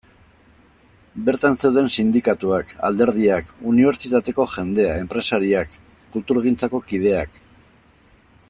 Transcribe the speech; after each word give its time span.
Bertan 1.27 1.57
zeuden 1.67 1.89
sindikatuak, 2.03 2.71
alderdiak, 2.89 3.53
unibertsitateko 3.73 4.49
jendea, 4.57 4.97
enpresariak, 5.05 5.79
kulturgintzako 6.17 6.83
kideak... 6.93 7.43